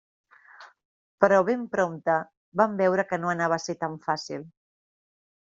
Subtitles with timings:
[1.25, 2.17] Però ben prompte
[2.63, 4.49] vam veure que no anava a ser tan fàcil.